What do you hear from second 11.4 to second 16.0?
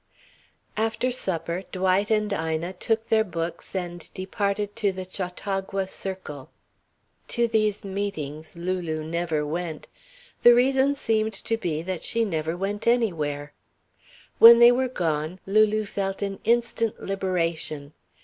be that she never went anywhere. When they were gone Lulu